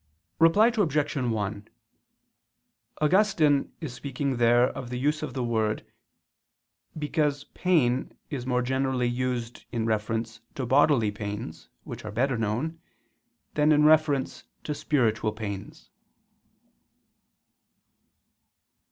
[0.39, 1.13] Reply Obj.
[1.15, 1.67] 1:
[3.01, 5.85] Augustine is speaking there of the use of the word:
[6.97, 12.79] because "pain" is more generally used in reference to bodily pains, which are better known,
[13.53, 15.91] than in reference to spiritual pains.